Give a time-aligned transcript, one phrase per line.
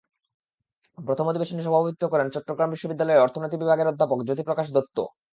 [0.97, 4.97] প্রথম অধিবেশনে সভাপতিত্ব করেন চট্টগ্রাম বিশ্ববিদ্যালয়ের অর্থনীতি বিভাগের অধ্যাপক জ্যোতি প্রকাশ দত্ত।